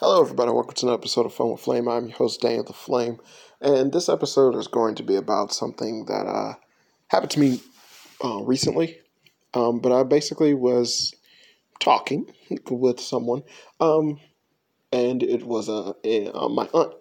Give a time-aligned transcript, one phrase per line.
[0.00, 0.52] Hello, everybody.
[0.52, 1.88] Welcome to another episode of Fun with Flame.
[1.88, 3.18] I'm your host, Daniel the Flame,
[3.60, 6.54] and this episode is going to be about something that uh,
[7.08, 7.60] happened to me
[8.24, 9.00] uh, recently.
[9.54, 11.12] Um, but I basically was
[11.80, 12.32] talking
[12.70, 13.42] with someone,
[13.80, 14.20] um,
[14.92, 16.94] and it was uh, a, uh, my aunt,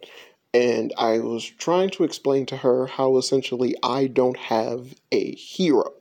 [0.55, 5.93] and I was trying to explain to her how essentially I don't have a hero,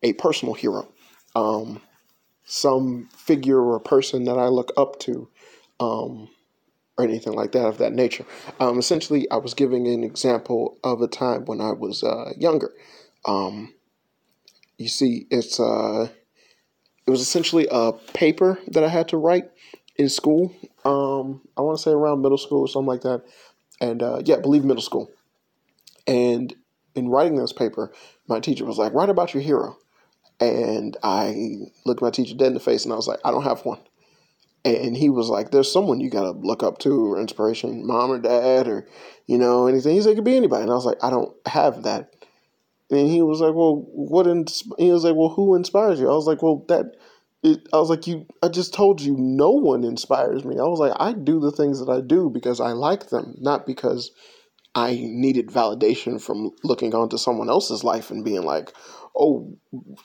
[0.00, 0.92] a personal hero,
[1.34, 1.82] um,
[2.44, 5.28] some figure or person that I look up to.
[5.80, 6.28] Um,
[6.98, 8.24] or anything like that of that nature.
[8.58, 12.72] Um, essentially, I was giving an example of a time when I was uh, younger.
[13.26, 13.74] Um,
[14.78, 16.08] you see, it's uh,
[17.06, 19.50] it was essentially a paper that I had to write
[19.96, 20.54] in school.
[20.84, 23.22] Um, I want to say around middle school or something like that,
[23.80, 25.10] and uh, yeah, believe middle school.
[26.06, 26.54] And
[26.94, 27.92] in writing this paper,
[28.26, 29.76] my teacher was like, "Write about your hero,"
[30.40, 33.44] and I looked my teacher dead in the face, and I was like, "I don't
[33.44, 33.80] have one."
[34.66, 38.18] And he was like, "There's someone you gotta look up to or inspiration, mom or
[38.18, 38.86] dad or
[39.26, 41.34] you know anything." He said, "It could be anybody," and I was like, "I don't
[41.46, 42.10] have that."
[42.90, 44.64] And he was like, "Well, what?" Ins-?
[44.78, 46.96] He was like, "Well, who inspires you?" I was like, "Well, that."
[47.42, 50.58] It, I was like, "You." I just told you, no one inspires me.
[50.58, 53.66] I was like, I do the things that I do because I like them, not
[53.66, 54.10] because
[54.74, 58.72] I needed validation from looking onto someone else's life and being like,
[59.16, 59.56] "Oh,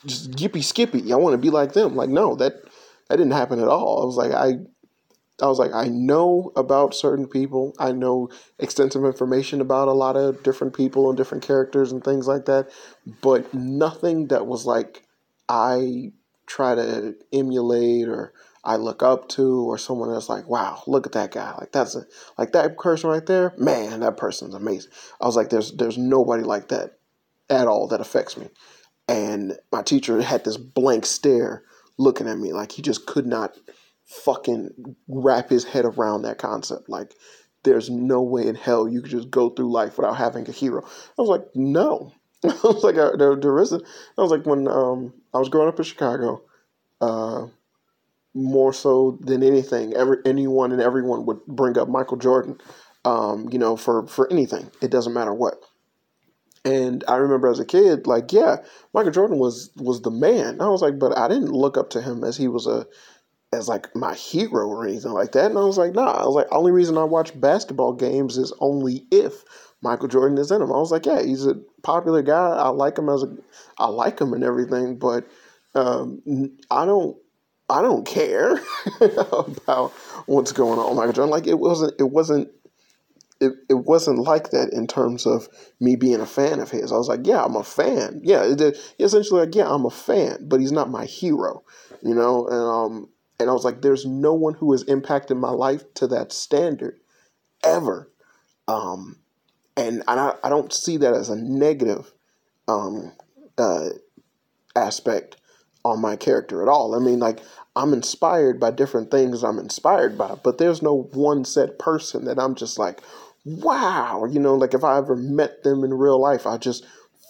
[0.06, 2.54] just yippee skippy, I want to be like them." Like, no, that
[3.12, 4.02] that didn't happen at all.
[4.02, 7.74] I was like, I, I was like, I know about certain people.
[7.78, 12.26] I know extensive information about a lot of different people and different characters and things
[12.26, 12.70] like that,
[13.20, 15.06] but nothing that was like
[15.46, 16.12] I
[16.46, 18.32] try to emulate or
[18.64, 21.54] I look up to or someone that's like, wow, look at that guy.
[21.58, 22.06] Like that's a
[22.38, 23.52] like that person right there.
[23.58, 24.90] Man, that person's amazing.
[25.20, 26.92] I was like, there's there's nobody like that
[27.50, 28.48] at all that affects me.
[29.06, 31.64] And my teacher had this blank stare
[32.02, 33.56] looking at me like he just could not
[34.06, 36.88] fucking wrap his head around that concept.
[36.88, 37.14] Like,
[37.64, 40.82] there's no way in hell you could just go through life without having a hero.
[40.84, 42.12] I was like, no.
[42.44, 43.82] I was like, uh, there, there isn't.
[44.18, 46.42] I was like, when um, I was growing up in Chicago,
[47.00, 47.46] uh,
[48.34, 52.58] more so than anything, every anyone and everyone would bring up Michael Jordan,
[53.04, 54.70] um, you know, for for anything.
[54.80, 55.62] It doesn't matter what.
[56.64, 58.58] And I remember as a kid, like, yeah,
[58.94, 60.60] Michael Jordan was was the man.
[60.60, 62.86] I was like, but I didn't look up to him as he was a
[63.52, 65.50] as like my hero or anything like that.
[65.50, 66.10] And I was like, nah.
[66.10, 69.44] I was like, only reason I watch basketball games is only if
[69.82, 70.72] Michael Jordan is in them.
[70.72, 72.48] I was like, yeah, he's a popular guy.
[72.50, 73.36] I like him as a,
[73.78, 75.26] I like him and everything, but
[75.74, 76.22] um,
[76.70, 77.16] I don't,
[77.68, 78.60] I don't care
[79.00, 79.92] about
[80.26, 81.30] what's going on, Michael Jordan.
[81.30, 82.50] Like it wasn't, it wasn't
[83.42, 85.48] it, it wasn't like that in terms of
[85.80, 86.92] me being a fan of his.
[86.92, 88.20] I was like, yeah, I'm a fan.
[88.22, 91.64] Yeah, it, essentially like, yeah, I'm a fan, but he's not my hero,
[92.02, 92.46] you know.
[92.46, 93.08] And um,
[93.40, 97.00] and I was like, there's no one who has impacted my life to that standard
[97.64, 98.10] ever.
[98.68, 99.16] Um,
[99.76, 102.12] and I I don't see that as a negative
[102.68, 103.12] um
[103.58, 103.88] uh
[104.76, 105.36] aspect
[105.84, 106.94] on my character at all.
[106.94, 107.40] I mean, like
[107.74, 112.38] I'm inspired by different things I'm inspired by, but there's no one set person that
[112.38, 113.00] I'm just like,
[113.44, 116.84] wow, you know, like if I ever met them in real life, I just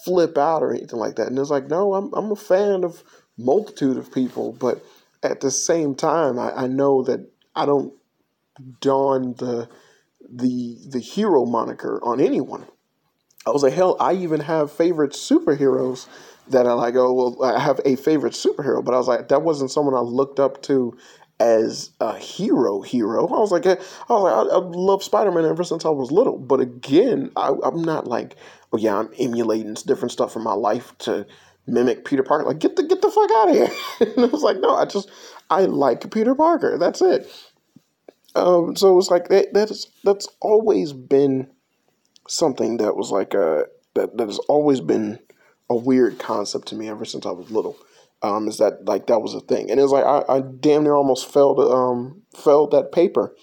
[0.04, 1.28] flip out or anything like that.
[1.28, 3.02] And it's like, no, I'm I'm a fan of
[3.38, 4.82] multitude of people, but
[5.22, 7.94] at the same time, I, I know that I don't
[8.80, 9.68] don the
[10.28, 12.66] the the hero moniker on anyone.
[13.46, 16.06] I was like, hell, I even have favorite superheroes
[16.48, 16.94] that I like.
[16.94, 20.00] Oh, well, I have a favorite superhero, but I was like, that wasn't someone I
[20.00, 20.96] looked up to
[21.42, 23.26] as a hero hero.
[23.26, 23.76] I was like, I
[24.08, 26.38] was like, I, I love Spider Man ever since I was little.
[26.38, 28.36] But again, I, am not like,
[28.72, 31.26] oh yeah, I'm emulating different stuff from my life to
[31.66, 32.44] mimic Peter Parker.
[32.44, 33.70] Like, get the get the fuck out of here.
[34.16, 35.10] and I was like, no, I just
[35.50, 36.78] I like Peter Parker.
[36.78, 37.28] That's it.
[38.36, 39.52] Um, so it was like that.
[39.52, 41.50] That's that's always been
[42.28, 45.18] something that was like a that that has always been
[45.68, 47.76] a weird concept to me ever since I was little
[48.22, 50.84] um, is that like that was a thing, and it was like I, I damn
[50.84, 53.34] near almost failed um failed that paper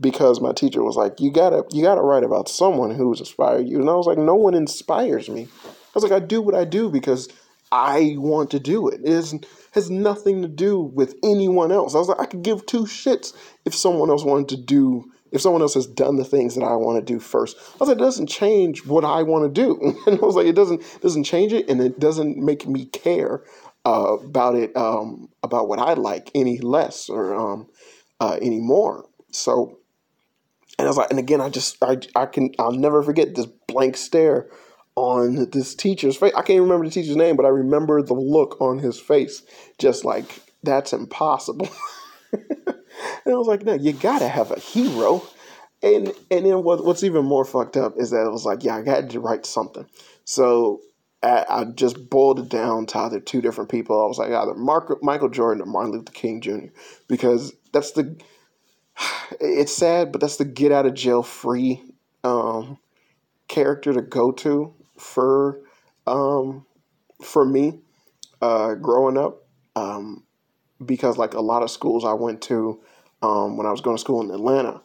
[0.00, 3.80] because my teacher was like, you gotta you gotta write about someone who's inspired you,
[3.80, 5.48] and I was like, no one inspires me.
[5.66, 7.28] I was like, I do what I do because
[7.72, 9.00] I want to do it.
[9.00, 9.34] It is,
[9.72, 11.94] has nothing to do with anyone else.
[11.94, 15.42] I was like, I could give two shits if someone else wanted to do if
[15.42, 17.56] someone else has done the things that I want to do first.
[17.58, 19.94] I was like, it doesn't change what I want to do.
[20.06, 23.42] And I was like, it doesn't doesn't change it and it doesn't make me care
[23.88, 27.68] uh, about it um, about what I like any less or um,
[28.20, 29.06] uh, any more.
[29.30, 29.78] So,
[30.78, 33.46] and I was like, and again, I just I I can I'll never forget this
[33.66, 34.46] blank stare
[34.94, 36.34] on this teacher's face.
[36.36, 39.42] I can't remember the teacher's name, but I remember the look on his face,
[39.78, 41.70] just like that's impossible.
[42.32, 42.44] and
[43.26, 45.22] I was like, no, you gotta have a hero.
[45.82, 48.76] And and then what, what's even more fucked up is that it was like, yeah,
[48.76, 49.86] I had to write something.
[50.26, 50.82] So
[51.22, 54.00] I, I just boiled it down to either two different people.
[54.00, 56.68] I was like either Mark, Michael Jordan or Martin Luther King Jr.
[57.08, 58.16] because that's the.
[59.40, 61.82] It's sad, but that's the get out of jail free
[62.24, 62.78] um,
[63.46, 65.60] character to go to for
[66.06, 66.64] um,
[67.22, 67.80] for me
[68.40, 69.46] uh, growing up.
[69.76, 70.24] Um,
[70.84, 72.80] because like a lot of schools I went to
[73.22, 74.80] um, when I was going to school in Atlanta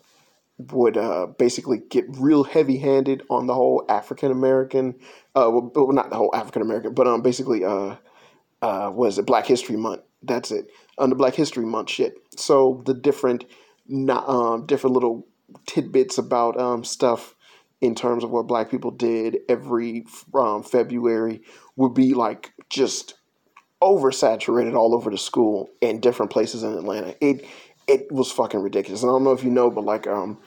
[0.58, 4.96] would uh, basically get real heavy handed on the whole African American,
[5.36, 7.96] uh, well, not the whole African American, but um, basically, uh,
[8.62, 10.02] uh, was it Black History Month?
[10.22, 12.16] That's it, under Black History Month shit.
[12.38, 13.46] So the different,
[13.88, 15.28] not, um, different little
[15.66, 17.36] tidbits about um, stuff
[17.82, 21.42] in terms of what Black people did every um, February
[21.76, 23.16] would be like just
[23.82, 27.16] oversaturated all over the school and different places in Atlanta.
[27.20, 27.46] It
[27.86, 29.04] it was fucking ridiculous.
[29.04, 30.38] And I don't know if you know, but like um,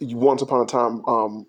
[0.00, 1.46] once upon a time, um,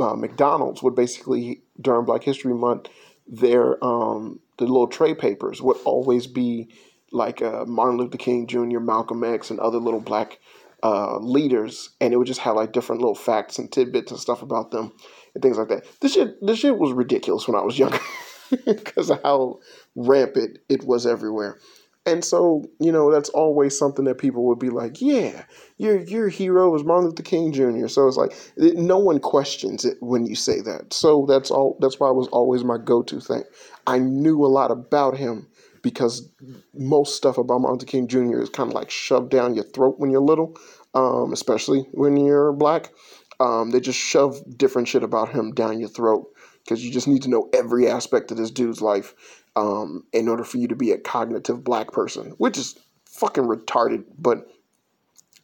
[0.00, 2.88] uh, McDonald's would basically during Black History Month,
[3.26, 6.68] their um, the little tray papers would always be
[7.12, 10.38] like uh, Martin Luther King Jr., Malcolm X, and other little black
[10.82, 14.42] uh, leaders, and it would just have like different little facts and tidbits and stuff
[14.42, 14.92] about them
[15.34, 15.86] and things like that.
[16.00, 18.00] This shit, this shit was ridiculous when I was younger
[18.66, 19.60] because of how
[19.94, 21.58] rampant it was everywhere.
[22.04, 25.44] And so, you know, that's always something that people would be like, yeah,
[25.76, 27.86] your your hero was Martin Luther King Jr.
[27.86, 30.92] So it's like no one questions it when you say that.
[30.92, 31.78] So that's all.
[31.80, 33.44] That's why it was always my go-to thing.
[33.86, 35.46] I knew a lot about him
[35.82, 36.28] because
[36.74, 38.40] most stuff about Martin Luther King Jr.
[38.40, 40.56] is kind of like shoved down your throat when you're little,
[40.94, 42.90] um, especially when you're black.
[43.38, 46.31] Um, they just shove different shit about him down your throat
[46.64, 49.14] because you just need to know every aspect of this dude's life
[49.56, 54.04] um, in order for you to be a cognitive black person, which is fucking retarded.
[54.18, 54.48] But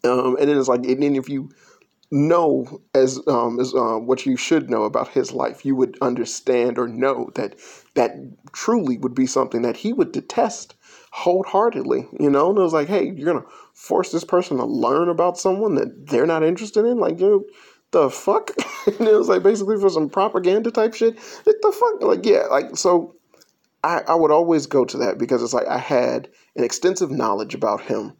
[0.04, 1.50] um, and then it's like, and then if you
[2.10, 6.78] know as um, as uh, what you should know about his life, you would understand
[6.78, 7.56] or know that
[7.94, 8.16] that
[8.52, 10.74] truly would be something that he would detest
[11.10, 12.06] wholeheartedly.
[12.18, 15.38] You know, and it was like, hey, you're gonna force this person to learn about
[15.38, 17.26] someone that they're not interested in, like you.
[17.26, 17.44] Know,
[17.90, 18.50] the fuck?
[18.86, 21.16] and it was like basically for some propaganda type shit.
[21.46, 22.02] Like the fuck?
[22.02, 23.16] Like yeah, like so
[23.84, 27.54] I, I would always go to that because it's like I had an extensive knowledge
[27.54, 28.14] about him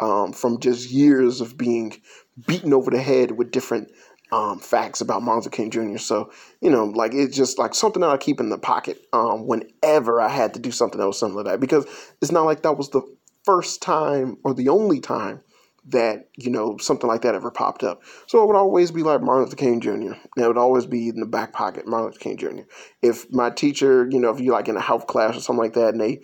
[0.00, 2.00] um, from just years of being
[2.46, 3.90] beaten over the head with different
[4.32, 5.98] um, facts about Martin King Jr.
[5.98, 9.46] So, you know, like it's just like something that I keep in the pocket um,
[9.46, 11.86] whenever I had to do something that was similar to that because
[12.20, 13.02] it's not like that was the
[13.44, 15.40] first time or the only time
[15.86, 18.02] that you know something like that ever popped up.
[18.26, 20.14] So it would always be like Martin Luther King Jr.
[20.36, 22.62] It would always be in the back pocket, Martin Luther King Jr.
[23.02, 25.74] If my teacher, you know, if you like in a health class or something like
[25.74, 26.20] that, and they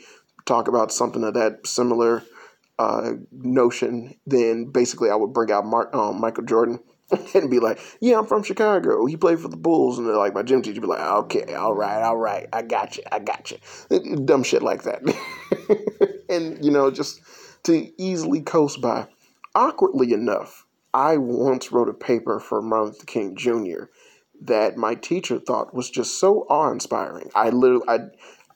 [0.46, 2.22] talk about something of that similar
[2.78, 6.80] uh, notion, then basically I would bring out Mark, um, Michael Jordan
[7.34, 9.04] and be like, "Yeah, I'm from Chicago.
[9.04, 12.02] He played for the Bulls." And like, my gym teacher be like, "Okay, all right,
[12.02, 13.58] all right, I got you, I got you."
[14.24, 15.02] Dumb shit like that,
[16.30, 17.20] and you know, just
[17.64, 19.06] to easily coast by
[19.54, 23.84] awkwardly enough, I once wrote a paper for Martin Luther King Jr.
[24.42, 27.30] that my teacher thought was just so awe-inspiring.
[27.34, 27.98] I literally, I,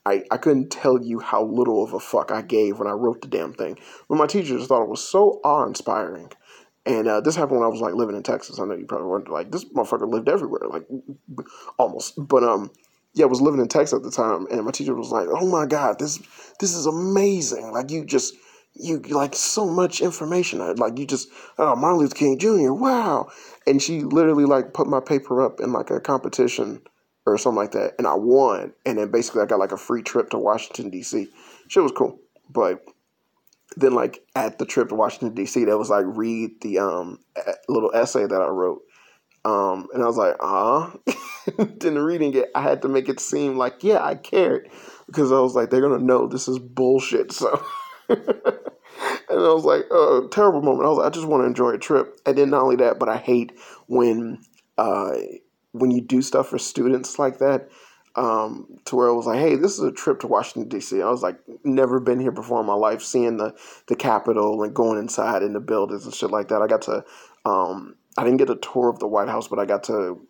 [0.06, 3.22] I, I couldn't tell you how little of a fuck I gave when I wrote
[3.22, 3.78] the damn thing.
[4.08, 6.30] But my teacher just thought it was so awe-inspiring.
[6.86, 8.58] And uh, this happened when I was like living in Texas.
[8.60, 10.86] I know you probably wonder like this motherfucker lived everywhere, like
[11.78, 12.14] almost.
[12.18, 12.70] But um,
[13.14, 15.48] yeah, I was living in Texas at the time, and my teacher was like, "Oh
[15.48, 16.18] my god, this
[16.60, 17.72] this is amazing!
[17.72, 18.34] Like you just
[18.74, 20.58] you like so much information.
[20.76, 21.28] Like you just,
[21.58, 22.72] oh, Martin Luther King Jr.
[22.72, 23.28] Wow,
[23.66, 26.82] and she literally like put my paper up in like a competition
[27.26, 28.72] or something like that, and I won.
[28.84, 31.28] And then basically I got like a free trip to Washington D.C.
[31.68, 32.18] Shit was cool,
[32.50, 32.84] but
[33.76, 37.18] then like at the trip to Washington D.C., that was like read the um
[37.68, 38.82] little essay that I wrote.
[39.46, 40.90] Um, and I was like, uh
[41.80, 44.68] Then reading it, I had to make it seem like, yeah, I cared.
[45.06, 47.32] Because I was like, they're gonna know this is bullshit.
[47.44, 47.62] So
[49.34, 50.86] and I was like, oh, terrible moment.
[50.86, 52.20] I was like, I just want to enjoy a trip.
[52.26, 53.52] And then not only that, but I hate
[53.86, 54.40] when
[54.78, 55.14] uh,
[55.72, 57.70] when you do stuff for students like that.
[58.16, 61.02] Um, to where it was like, hey, this is a trip to Washington D.C.
[61.02, 63.56] I was like, never been here before in my life, seeing the
[63.88, 66.62] the Capitol and going inside in the buildings and shit like that.
[66.62, 67.04] I got to,
[67.44, 70.24] um, I didn't get a tour of the White House, but I got to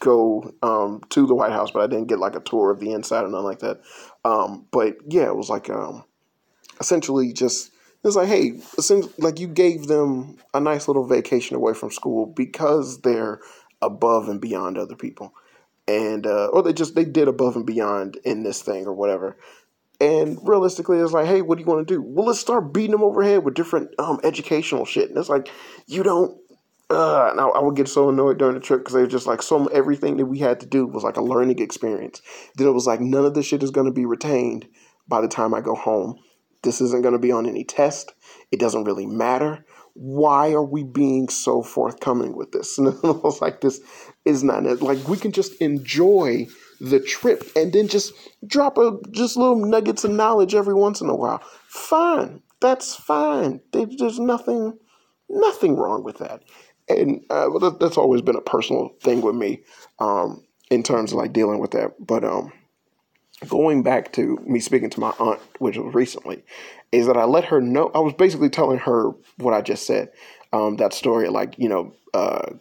[0.00, 2.92] go um, to the White House, but I didn't get like a tour of the
[2.92, 3.80] inside or nothing like that.
[4.24, 6.04] Um, but yeah, it was like um,
[6.80, 7.70] essentially just
[8.04, 8.60] it's like, hey,
[9.18, 13.40] like you gave them a nice little vacation away from school because they're
[13.82, 15.34] above and beyond other people,
[15.88, 19.36] and uh, or they just they did above and beyond in this thing or whatever.
[20.00, 22.00] And realistically, it's like, hey, what do you want to do?
[22.00, 25.08] Well, let's start beating them overhead with different um, educational shit.
[25.08, 25.50] And it's like,
[25.88, 26.38] you don't.
[26.88, 29.26] Uh, and I, I would get so annoyed during the trip because they were just
[29.26, 32.22] like some everything that we had to do was like a learning experience.
[32.54, 34.68] Then it was like none of this shit is going to be retained
[35.08, 36.20] by the time I go home.
[36.62, 38.12] This isn't going to be on any test.
[38.50, 39.64] It doesn't really matter.
[39.94, 42.78] Why are we being so forthcoming with this?
[42.78, 43.80] And it was like this
[44.24, 46.46] is not like we can just enjoy
[46.80, 48.12] the trip and then just
[48.46, 51.42] drop a just little nuggets of knowledge every once in a while.
[51.68, 53.60] Fine, that's fine.
[53.72, 54.78] There's nothing
[55.28, 56.42] nothing wrong with that.
[56.88, 59.62] And uh, that's always been a personal thing with me
[59.98, 61.94] um, in terms of like dealing with that.
[61.98, 62.52] But um,
[63.46, 66.42] going back to me speaking to my aunt, which was recently,
[66.90, 67.90] is that I let her know.
[67.94, 70.10] I was basically telling her what I just said.
[70.52, 72.52] Um, that story, like you know, uh,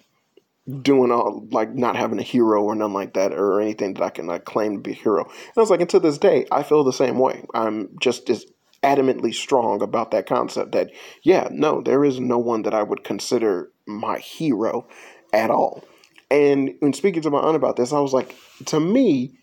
[0.82, 4.10] doing all like not having a hero or nothing like that or anything that I
[4.10, 5.24] can like claim to be a hero.
[5.24, 7.46] And I was like, and to this day, I feel the same way.
[7.54, 8.46] I'm just as
[8.84, 10.92] adamantly strong about that concept that
[11.24, 14.88] yeah, no, there is no one that I would consider my hero
[15.34, 15.84] at all.
[16.30, 19.40] And when speaking to my aunt about this, I was like, to me,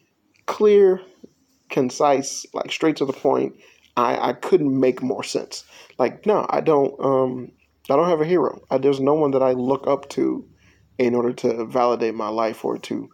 [0.47, 1.01] clear,
[1.71, 3.57] concise, like straight to the point,
[3.97, 5.65] I, I couldn't make more sense.
[5.99, 7.53] Like, no, I don't um
[7.91, 8.63] I don't have a hero.
[8.71, 10.49] I, there's no one that I look up to
[10.99, 13.11] in order to validate my life or to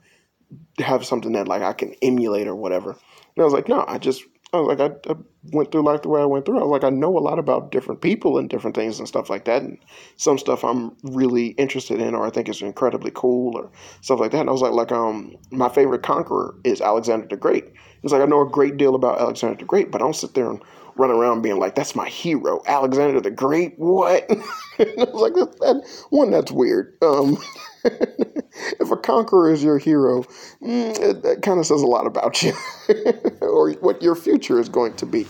[0.79, 2.91] have something that like I can emulate or whatever.
[2.91, 5.17] And I was like, no, I just I was like, I, I,
[5.53, 6.59] went through life the way I went through.
[6.59, 9.31] I was like, I know a lot about different people and different things and stuff
[9.31, 9.63] like that.
[9.63, 9.79] And
[10.17, 14.33] some stuff I'm really interested in or I think is incredibly cool or stuff like
[14.33, 14.41] that.
[14.41, 17.73] And I was like, like, um, my favorite conqueror is Alexander the Great.
[18.03, 20.35] It's like, I know a great deal about Alexander the Great, but I don't sit
[20.35, 20.61] there and
[21.01, 23.75] run around being like, that's my hero, Alexander the Great.
[23.79, 24.27] What?
[24.79, 26.97] I was like, that, that, one, that's weird.
[27.03, 27.39] Um,
[27.85, 30.25] if a conqueror is your hero,
[30.63, 32.53] mm, it, that kind of says a lot about you
[33.41, 35.27] or what your future is going to be.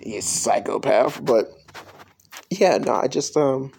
[0.00, 1.24] You psychopath.
[1.24, 1.50] But
[2.50, 3.72] yeah, no, I just um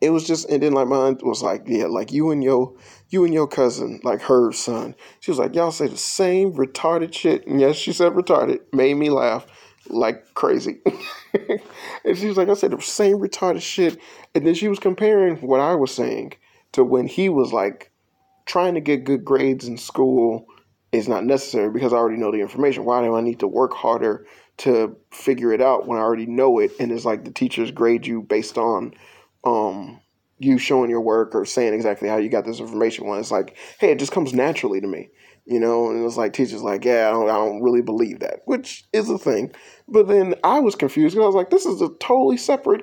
[0.00, 2.74] it was just and then like mine was like, yeah, like you and your
[3.10, 4.94] you and your cousin, like her son.
[5.20, 7.46] She was like, Y'all say the same retarded shit.
[7.46, 8.60] And yes, she said retarded.
[8.72, 9.46] Made me laugh
[9.90, 10.80] like crazy.
[12.04, 13.98] and she was like, I said the same retarded shit.
[14.34, 16.34] And then she was comparing what I was saying
[16.72, 17.90] to when he was like
[18.46, 20.46] trying to get good grades in school
[20.92, 22.84] is not necessary because I already know the information.
[22.84, 24.26] Why do I need to work harder
[24.58, 26.72] to figure it out when I already know it?
[26.80, 28.94] And it's like the teachers grade you based on
[29.44, 30.00] um,
[30.38, 33.06] you showing your work or saying exactly how you got this information.
[33.06, 35.10] When it's like, hey, it just comes naturally to me,
[35.44, 35.90] you know.
[35.90, 39.10] And it's like teachers like, yeah, I don't, I don't really believe that, which is
[39.10, 39.52] a thing.
[39.90, 42.82] But then I was confused because I was like, this is a totally separate.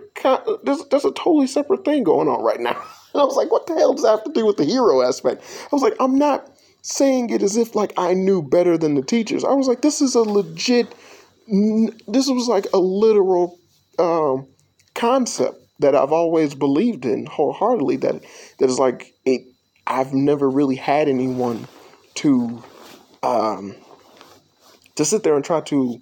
[0.64, 2.82] There's, there's a totally separate thing going on right now.
[3.14, 5.02] And I was like, what the hell does that have to do with the hero
[5.02, 5.44] aspect?
[5.44, 6.50] I was like, I'm not
[6.82, 9.44] saying it as if like I knew better than the teachers.
[9.44, 10.94] I was like, this is a legit,
[11.48, 13.60] this was like a literal
[14.00, 14.48] um,
[14.94, 17.98] concept that I've always believed in wholeheartedly.
[17.98, 18.24] That
[18.60, 19.42] that is like it.
[19.88, 21.68] I've never really had anyone
[22.16, 22.64] to
[23.22, 23.76] um,
[24.96, 26.02] to sit there and try to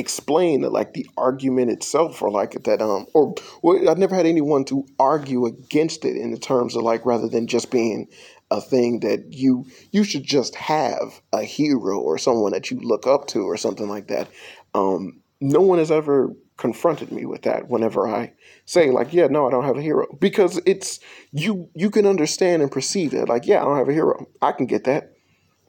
[0.00, 4.64] explain like the argument itself or like that um or well, I've never had anyone
[4.66, 8.08] to argue against it in the terms of like rather than just being
[8.50, 13.06] a thing that you you should just have a hero or someone that you look
[13.06, 14.28] up to or something like that.
[14.74, 18.32] Um, no one has ever confronted me with that whenever I
[18.66, 21.00] say like, yeah, no, I don't have a hero because it's
[21.32, 24.26] you you can understand and perceive it like, yeah, I don't have a hero.
[24.42, 25.12] I can get that.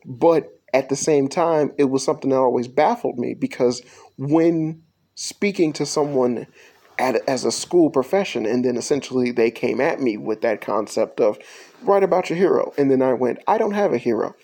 [0.05, 3.81] But at the same time, it was something that always baffled me because
[4.17, 4.83] when
[5.15, 6.47] speaking to someone
[6.97, 11.19] at, as a school profession, and then essentially they came at me with that concept
[11.19, 11.37] of
[11.83, 14.35] write about your hero, and then I went, I don't have a hero.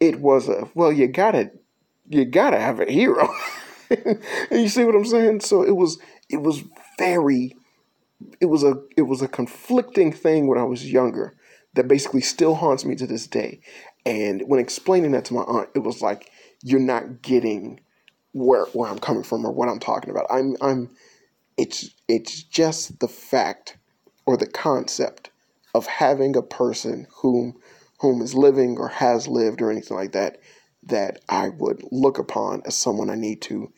[0.00, 1.50] It was a well, you gotta,
[2.08, 3.28] you gotta have a hero.
[3.90, 5.40] and you see what I'm saying?
[5.40, 6.64] So it was, it was
[6.98, 7.56] very,
[8.40, 11.34] it was a, it was a conflicting thing when I was younger
[11.74, 13.60] that basically still haunts me to this day.
[14.06, 16.30] And when explaining that to my aunt, it was like,
[16.62, 17.80] you're not getting
[18.32, 20.26] where where I'm coming from or what I'm talking about.
[20.30, 20.90] I'm I'm
[21.56, 23.76] it's it's just the fact
[24.26, 25.30] or the concept
[25.74, 27.54] of having a person whom
[28.00, 30.40] whom is living or has lived or anything like that
[30.82, 33.72] that I would look upon as someone I need to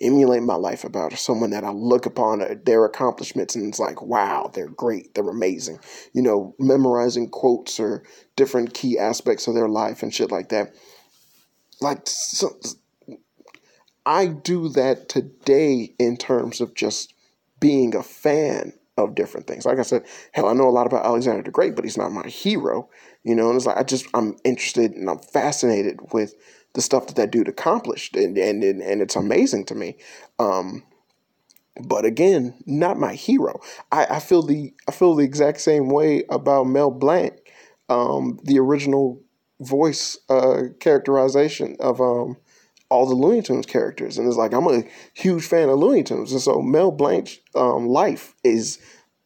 [0.00, 4.02] emulate my life about someone that I look upon uh, their accomplishments and it's like,
[4.02, 5.78] wow, they're great, they're amazing.
[6.12, 8.04] You know, memorizing quotes or
[8.36, 10.74] different key aspects of their life and shit like that.
[11.80, 12.58] Like, so,
[14.04, 17.12] I do that today in terms of just
[17.58, 19.66] being a fan of different things.
[19.66, 22.12] Like I said, hell, I know a lot about Alexander the Great, but he's not
[22.12, 22.88] my hero.
[23.24, 26.34] You know, and it's like I just I'm interested and I'm fascinated with
[26.76, 29.96] the stuff that that dude accomplished, and and and it's amazing to me.
[30.38, 30.84] Um,
[31.82, 33.60] but again, not my hero.
[33.90, 37.34] I, I feel the I feel the exact same way about Mel Blanc,
[37.88, 39.20] um, the original
[39.60, 42.36] voice uh, characterization of um,
[42.90, 46.30] all the Looney Tunes characters, and it's like I'm a huge fan of Looney Tunes,
[46.30, 48.78] and so Mel Blanc's um, life is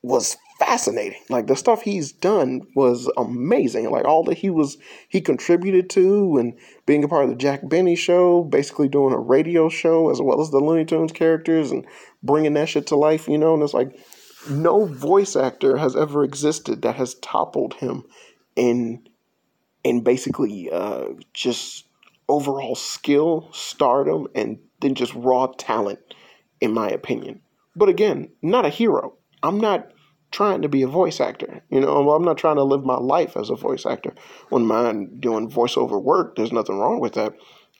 [0.03, 1.21] was fascinating.
[1.31, 3.91] Like the stuff he's done was amazing.
[3.91, 4.77] Like all that he was
[5.09, 6.55] he contributed to, and
[6.87, 10.41] being a part of the Jack Benny show, basically doing a radio show as well
[10.41, 11.87] as the Looney Tunes characters and
[12.23, 13.27] bringing that shit to life.
[13.27, 13.99] You know, and it's like
[14.49, 18.05] no voice actor has ever existed that has toppled him
[18.55, 19.09] in
[19.83, 21.87] in basically uh, just
[22.29, 26.01] overall skill, stardom, and then just raw talent,
[26.61, 27.41] in my opinion.
[27.75, 29.15] But again, not a hero.
[29.43, 29.91] I'm not
[30.31, 31.63] trying to be a voice actor.
[31.71, 34.15] You know, well, I'm not trying to live my life as a voice actor.
[34.49, 37.35] When mind doing voiceover work, there's nothing wrong with that.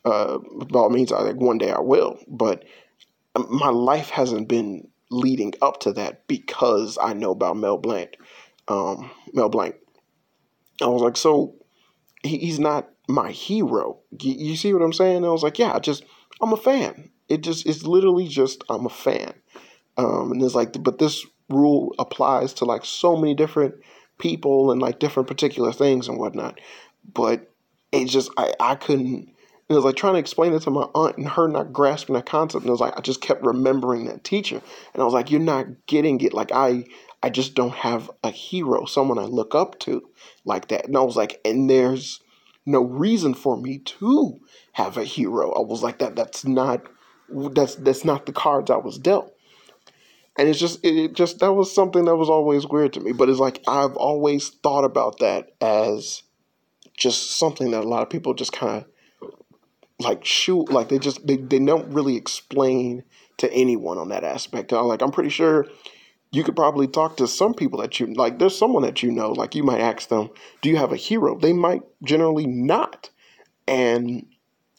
[0.05, 2.19] Uh, by all means, I think one day I will.
[2.27, 2.65] But
[3.49, 8.17] my life hasn't been leading up to that because I know about Mel Blanc.
[8.69, 9.75] Um, Mel Blanc.
[10.83, 11.55] I was like, so
[12.23, 13.99] he, he's not my hero.
[14.21, 15.25] You, you see what I'm saying?
[15.25, 16.05] I was like, yeah, I just
[16.41, 17.11] I'm a fan.
[17.29, 19.35] It just it's literally just I'm a fan.
[19.97, 23.75] Um, and it's like, but this rule applies to like so many different
[24.19, 26.61] people and like different particular things and whatnot.
[27.13, 27.51] But
[27.93, 29.29] it just I I couldn't.
[29.69, 32.23] It was like trying to explain it to my aunt and her not grasping the
[32.23, 32.63] concept.
[32.63, 34.61] And it was like I just kept remembering that teacher,
[34.93, 36.85] and I was like, "You're not getting it." Like I
[37.23, 40.03] I just don't have a hero, someone I look up to
[40.45, 40.87] like that.
[40.87, 42.21] And I was like, and there's
[42.67, 44.41] no reason for me to
[44.73, 45.53] have a hero.
[45.53, 46.83] I was like that that's not
[47.29, 49.35] that's that's not the cards I was dealt.
[50.39, 53.13] And it's just it just that was something that was always weird to me.
[53.13, 56.23] But it's like I've always thought about that as
[56.97, 59.33] just something that a lot of people just kind of
[59.99, 63.03] like shoot like they just they, they don't really explain
[63.39, 64.73] to anyone on that aspect.
[64.73, 65.67] I'm like I'm pretty sure
[66.33, 69.33] you could probably talk to some people that you like there's someone that you know
[69.33, 70.31] like you might ask them
[70.63, 73.11] do you have a hero they might generally not
[73.67, 74.27] and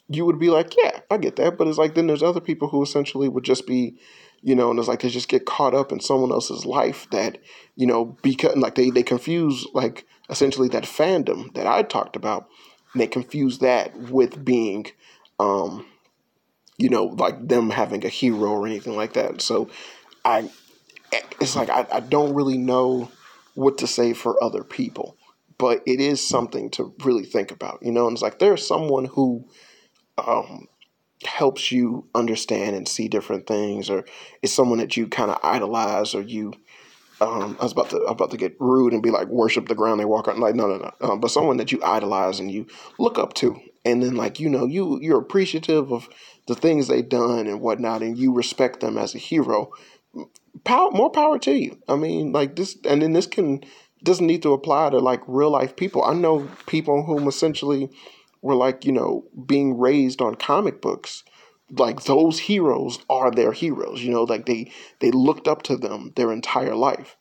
[0.08, 2.68] you would be like yeah i get that but it's like then there's other people
[2.70, 3.98] who essentially would just be
[4.44, 7.38] you know and it's like they just get caught up in someone else's life that
[7.76, 12.48] you know because like they they confuse like essentially that fandom that i talked about
[12.96, 14.86] they confuse that with being
[15.40, 15.86] um
[16.78, 19.70] you know like them having a hero or anything like that so
[20.26, 20.50] i
[21.40, 23.12] it's like I, I don't really know
[23.56, 25.18] what to say for other people,
[25.58, 28.08] but it is something to really think about, you know.
[28.08, 29.46] And it's like there's someone who
[30.18, 30.68] um,
[31.26, 34.06] helps you understand and see different things, or
[34.42, 36.54] is someone that you kind of idolize, or you.
[37.20, 40.00] Um, I was about to about to get rude and be like worship the ground
[40.00, 40.40] they walk on.
[40.40, 40.92] Like no, no, no.
[41.08, 42.66] Um, but someone that you idolize and you
[42.98, 46.10] look up to, and then like you know you you're appreciative of
[46.48, 49.72] the things they've done and whatnot, and you respect them as a hero
[50.64, 51.78] power, more power to you.
[51.88, 53.64] I mean, like this, and then this can
[54.04, 56.04] doesn't need to apply to like real life people.
[56.04, 57.90] I know people whom essentially
[58.42, 61.24] were like you know being raised on comic books.
[61.70, 64.04] Like those heroes are their heroes.
[64.04, 67.16] You know, like they they looked up to them their entire life.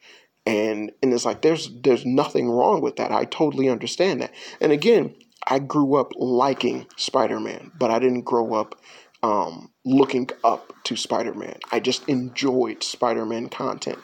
[0.47, 3.13] And and it's like there's there's nothing wrong with that.
[3.13, 4.33] I totally understand that.
[4.61, 5.15] And again,
[5.47, 8.81] I grew up liking Spider-Man, but I didn't grow up
[9.23, 11.59] um, looking up to Spider Man.
[11.73, 13.99] I just enjoyed Spider Man content,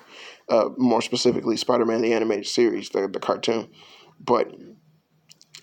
[0.48, 3.68] uh, more specifically, Spider Man the animated series, the, the cartoon.
[4.20, 4.52] But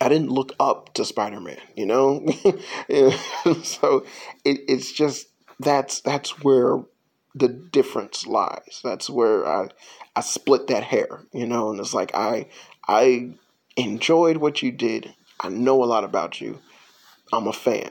[0.00, 2.26] I didn't look up to Spider Man, you know?
[3.62, 4.04] so
[4.44, 5.28] it, it's just
[5.60, 6.82] that's that's where
[7.34, 8.80] the difference lies.
[8.82, 9.68] That's where I
[10.16, 12.48] I split that hair, you know, and it's like I
[12.86, 13.34] I
[13.76, 15.14] enjoyed what you did.
[15.40, 16.60] I know a lot about you.
[17.32, 17.90] I'm a fan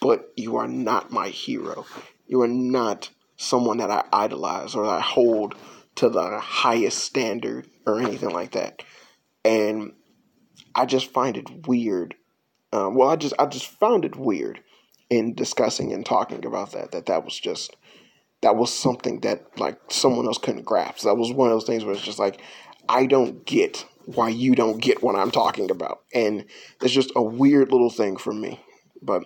[0.00, 1.86] but you are not my hero.
[2.26, 5.54] You are not someone that I idolize or I hold
[5.96, 8.82] to the highest standard or anything like that.
[9.44, 9.92] And
[10.78, 12.14] I just find it weird.
[12.72, 14.60] Um, well, I just I just found it weird
[15.10, 16.92] in discussing and talking about that.
[16.92, 17.74] That that was just
[18.42, 21.04] that was something that like someone else couldn't grasp.
[21.04, 22.40] That was one of those things where it's just like
[22.88, 26.44] I don't get why you don't get what I'm talking about, and
[26.80, 28.60] it's just a weird little thing for me.
[29.02, 29.24] But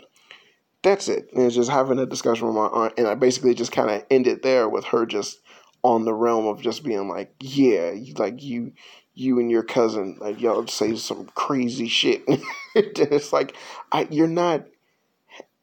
[0.81, 1.29] that's it.
[1.35, 4.07] And it's just having a discussion with my aunt, and I basically just kind of
[4.11, 5.39] ended there with her just
[5.83, 8.73] on the realm of just being like, yeah, like you,
[9.15, 12.23] you and your cousin, like y'all say some crazy shit.
[12.75, 13.57] it's like,
[13.91, 14.67] I, you're not,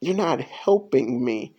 [0.00, 1.54] you're not helping me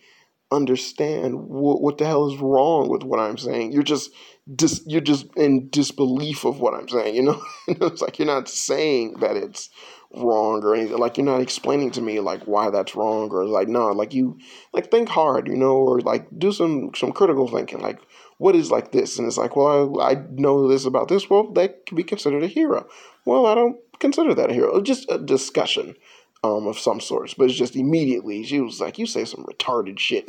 [0.50, 3.72] understand what, the hell is wrong with what I'm saying.
[3.72, 4.10] You're just,
[4.54, 7.14] dis, you're just in disbelief of what I'm saying.
[7.14, 9.70] You know, it's like you're not saying that it's
[10.14, 10.98] wrong or anything.
[10.98, 14.38] Like you're not explaining to me like why that's wrong or like no, like you
[14.72, 17.80] like think hard, you know, or like do some some critical thinking.
[17.80, 18.00] Like
[18.38, 19.18] what is like this?
[19.18, 21.30] And it's like, well, I, I know this about this.
[21.30, 22.88] Well, that can be considered a hero.
[23.24, 24.80] Well, I don't consider that a hero.
[24.80, 25.94] Just a discussion
[26.42, 27.34] um, of some sorts.
[27.34, 30.28] But it's just immediately she was like, you say some retarded shit.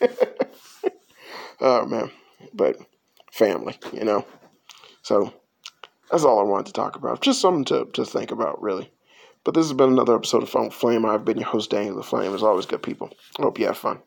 [1.60, 2.10] oh man,
[2.52, 2.76] but
[3.30, 4.24] family, you know.
[5.02, 5.34] So
[6.10, 7.20] that's all I wanted to talk about.
[7.20, 8.90] Just something to, to think about, really.
[9.44, 11.04] But this has been another episode of Fun Flame.
[11.04, 12.34] I've been your host, Daniel the Flame.
[12.34, 13.10] As always, good people.
[13.38, 14.00] I hope you have fun.